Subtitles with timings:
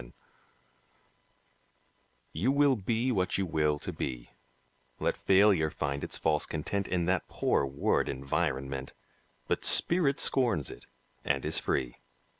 [0.00, 0.12] WILL
[2.32, 4.30] You will be what you will to be;
[5.00, 8.92] Let failure find its false content In that poor word "environment,"
[9.48, 10.86] But spirit scorns it,
[11.24, 11.96] and is free.